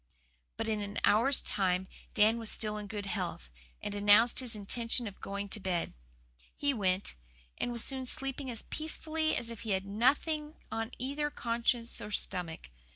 But 0.57 0.67
in 0.67 0.81
an 0.81 0.97
hour's 1.03 1.43
time 1.43 1.87
Dan 2.15 2.39
was 2.39 2.49
still 2.49 2.75
in 2.77 2.87
good 2.87 3.05
health, 3.05 3.51
and 3.83 3.93
announced 3.93 4.39
his 4.39 4.55
intention 4.55 5.05
of 5.05 5.21
going 5.21 5.47
to 5.49 5.59
bed. 5.59 5.93
He 6.55 6.73
went, 6.73 7.13
and 7.59 7.71
was 7.71 7.83
soon 7.83 8.07
sleeping 8.07 8.49
as 8.49 8.63
peacefully 8.63 9.35
as 9.37 9.51
if 9.51 9.59
he 9.61 9.73
had 9.77 9.85
nothing 9.85 10.55
on 10.71 10.89
either 10.97 11.29
conscience 11.29 12.01
or 12.01 12.09
stomach. 12.09 12.71